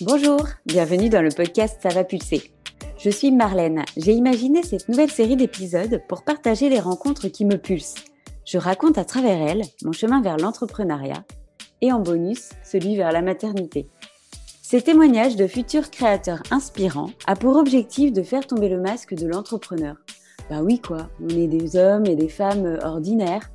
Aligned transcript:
Bonjour, 0.00 0.44
bienvenue 0.66 1.08
dans 1.08 1.22
le 1.22 1.28
podcast 1.28 1.78
Ça 1.80 1.88
va 1.88 2.02
pulser. 2.02 2.50
Je 2.98 3.10
suis 3.10 3.30
Marlène. 3.30 3.84
J'ai 3.96 4.12
imaginé 4.12 4.64
cette 4.64 4.88
nouvelle 4.88 5.10
série 5.10 5.36
d'épisodes 5.36 6.02
pour 6.08 6.24
partager 6.24 6.68
les 6.68 6.80
rencontres 6.80 7.28
qui 7.28 7.44
me 7.44 7.58
pulsent. 7.58 7.94
Je 8.44 8.58
raconte 8.58 8.98
à 8.98 9.04
travers 9.04 9.40
elles 9.40 9.62
mon 9.84 9.92
chemin 9.92 10.20
vers 10.20 10.36
l'entrepreneuriat 10.36 11.24
et 11.80 11.92
en 11.92 12.00
bonus 12.00 12.50
celui 12.64 12.96
vers 12.96 13.12
la 13.12 13.22
maternité. 13.22 13.86
Ces 14.62 14.82
témoignages 14.82 15.36
de 15.36 15.46
futurs 15.46 15.92
créateurs 15.92 16.42
inspirants 16.50 17.10
a 17.28 17.36
pour 17.36 17.54
objectif 17.54 18.12
de 18.12 18.24
faire 18.24 18.48
tomber 18.48 18.68
le 18.68 18.80
masque 18.80 19.14
de 19.14 19.28
l'entrepreneur. 19.28 19.94
Bah 20.50 20.60
oui 20.60 20.80
quoi, 20.80 21.08
on 21.22 21.28
est 21.28 21.46
des 21.46 21.76
hommes 21.76 22.06
et 22.06 22.16
des 22.16 22.28
femmes 22.28 22.80
ordinaires. 22.82 23.48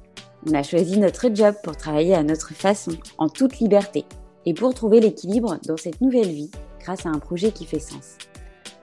On 0.48 0.54
a 0.54 0.64
choisi 0.64 1.00
notre 1.00 1.36
job 1.36 1.54
pour 1.66 1.76
travailler 1.76 2.16
à 2.16 2.24
notre 2.24 2.54
façon, 2.54 2.94
en 3.18 3.28
toute 3.28 3.60
liberté 3.60 4.06
et 4.46 4.54
pour 4.54 4.74
trouver 4.74 5.00
l'équilibre 5.00 5.58
dans 5.66 5.78
cette 5.78 6.02
nouvelle 6.02 6.30
vie 6.30 6.52
grâce 6.80 7.06
à 7.06 7.10
un 7.10 7.20
projet 7.20 7.52
qui 7.52 7.66
fait 7.66 7.80
sens. 7.80 8.18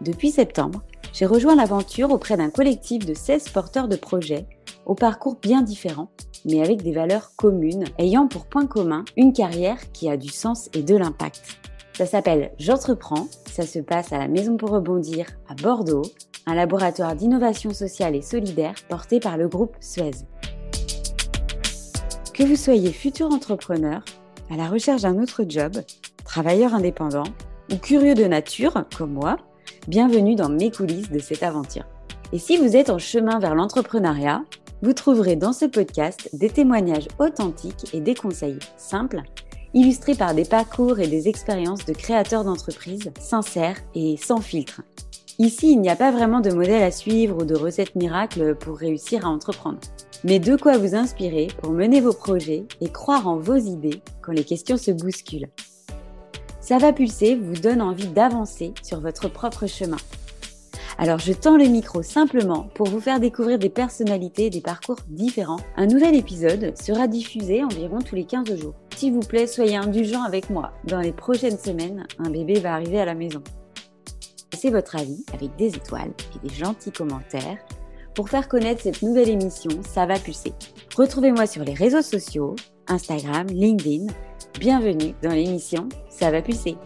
Depuis 0.00 0.30
septembre, 0.30 0.82
j'ai 1.12 1.26
rejoint 1.26 1.56
l'aventure 1.56 2.10
auprès 2.10 2.36
d'un 2.36 2.50
collectif 2.50 3.06
de 3.06 3.14
16 3.14 3.48
porteurs 3.48 3.88
de 3.88 3.96
projets 3.96 4.46
au 4.84 4.94
parcours 4.94 5.36
bien 5.40 5.62
différents, 5.62 6.10
mais 6.44 6.62
avec 6.62 6.82
des 6.82 6.92
valeurs 6.92 7.32
communes, 7.36 7.84
ayant 7.98 8.28
pour 8.28 8.46
point 8.46 8.66
commun 8.66 9.04
une 9.16 9.32
carrière 9.32 9.78
qui 9.92 10.08
a 10.08 10.16
du 10.16 10.28
sens 10.28 10.68
et 10.74 10.82
de 10.82 10.96
l'impact. 10.96 11.58
Ça 11.94 12.06
s'appelle 12.06 12.52
J'entreprends, 12.58 13.26
ça 13.50 13.62
se 13.62 13.78
passe 13.78 14.12
à 14.12 14.18
la 14.18 14.28
Maison 14.28 14.56
pour 14.56 14.70
rebondir 14.70 15.26
à 15.48 15.54
Bordeaux, 15.54 16.02
un 16.44 16.54
laboratoire 16.54 17.16
d'innovation 17.16 17.72
sociale 17.72 18.14
et 18.14 18.22
solidaire 18.22 18.74
porté 18.88 19.18
par 19.18 19.38
le 19.38 19.48
groupe 19.48 19.74
Suez. 19.80 20.10
Que 22.34 22.44
vous 22.44 22.56
soyez 22.56 22.92
futur 22.92 23.28
entrepreneur, 23.28 24.04
à 24.50 24.56
la 24.56 24.68
recherche 24.68 25.02
d'un 25.02 25.18
autre 25.18 25.44
job, 25.48 25.72
travailleur 26.24 26.74
indépendant 26.74 27.24
ou 27.72 27.76
curieux 27.76 28.14
de 28.14 28.24
nature, 28.24 28.84
comme 28.96 29.12
moi, 29.12 29.38
bienvenue 29.88 30.34
dans 30.34 30.48
mes 30.48 30.70
coulisses 30.70 31.10
de 31.10 31.18
cette 31.18 31.42
aventure. 31.42 31.84
Et 32.32 32.38
si 32.38 32.56
vous 32.56 32.76
êtes 32.76 32.90
en 32.90 32.98
chemin 32.98 33.38
vers 33.38 33.54
l'entrepreneuriat, 33.54 34.42
vous 34.82 34.92
trouverez 34.92 35.36
dans 35.36 35.52
ce 35.52 35.64
podcast 35.64 36.28
des 36.32 36.50
témoignages 36.50 37.08
authentiques 37.18 37.94
et 37.94 38.00
des 38.00 38.14
conseils 38.14 38.58
simples, 38.76 39.22
illustrés 39.74 40.14
par 40.14 40.34
des 40.34 40.44
parcours 40.44 41.00
et 41.00 41.08
des 41.08 41.28
expériences 41.28 41.84
de 41.84 41.92
créateurs 41.92 42.44
d'entreprises 42.44 43.10
sincères 43.18 43.78
et 43.94 44.16
sans 44.16 44.40
filtre. 44.40 44.82
Ici, 45.38 45.72
il 45.72 45.80
n'y 45.80 45.90
a 45.90 45.96
pas 45.96 46.10
vraiment 46.10 46.40
de 46.40 46.50
modèle 46.50 46.82
à 46.82 46.90
suivre 46.90 47.42
ou 47.42 47.44
de 47.44 47.54
recette 47.54 47.94
miracle 47.94 48.54
pour 48.54 48.78
réussir 48.78 49.26
à 49.26 49.28
entreprendre 49.28 49.80
mais 50.24 50.38
de 50.38 50.56
quoi 50.56 50.78
vous 50.78 50.94
inspirer 50.94 51.48
pour 51.62 51.70
mener 51.70 52.00
vos 52.00 52.12
projets 52.12 52.64
et 52.80 52.88
croire 52.88 53.28
en 53.28 53.36
vos 53.36 53.56
idées 53.56 54.02
quand 54.22 54.32
les 54.32 54.44
questions 54.44 54.76
se 54.76 54.90
bousculent. 54.90 55.48
Ça 56.60 56.78
va 56.78 56.92
pulser 56.92 57.36
vous 57.36 57.54
donne 57.54 57.80
envie 57.80 58.08
d'avancer 58.08 58.72
sur 58.82 59.00
votre 59.00 59.28
propre 59.28 59.66
chemin. 59.66 59.98
Alors 60.98 61.18
je 61.18 61.32
tends 61.32 61.58
le 61.58 61.66
micro 61.66 62.02
simplement 62.02 62.68
pour 62.74 62.88
vous 62.88 63.00
faire 63.00 63.20
découvrir 63.20 63.58
des 63.58 63.68
personnalités 63.68 64.46
et 64.46 64.50
des 64.50 64.62
parcours 64.62 64.98
différents. 65.08 65.60
Un 65.76 65.86
nouvel 65.86 66.16
épisode 66.16 66.76
sera 66.76 67.06
diffusé 67.06 67.62
environ 67.62 67.98
tous 68.00 68.16
les 68.16 68.24
15 68.24 68.58
jours. 68.58 68.74
S'il 68.96 69.12
vous 69.12 69.20
plaît, 69.20 69.46
soyez 69.46 69.76
indulgents 69.76 70.24
avec 70.24 70.48
moi. 70.48 70.72
Dans 70.84 71.00
les 71.00 71.12
prochaines 71.12 71.58
semaines, 71.58 72.06
un 72.18 72.30
bébé 72.30 72.58
va 72.60 72.74
arriver 72.74 72.98
à 72.98 73.04
la 73.04 73.14
maison. 73.14 73.42
Laissez 74.56 74.70
votre 74.70 74.96
avis 74.96 75.22
avec 75.34 75.54
des 75.56 75.76
étoiles 75.76 76.14
et 76.34 76.48
des 76.48 76.54
gentils 76.54 76.90
commentaires 76.90 77.58
pour 78.14 78.30
faire 78.30 78.48
connaître 78.48 78.80
cette 78.80 79.02
nouvelle 79.02 79.28
émission, 79.28 79.68
ça 79.82 80.06
va 80.06 80.18
pulser. 80.18 80.54
Retrouvez-moi 80.96 81.46
sur 81.46 81.62
les 81.62 81.74
réseaux 81.74 82.00
sociaux, 82.00 82.56
Instagram, 82.88 83.46
LinkedIn. 83.48 84.06
Bienvenue 84.58 85.14
dans 85.22 85.32
l'émission 85.32 85.90
Ça 86.08 86.30
va 86.30 86.40
pulser. 86.40 86.78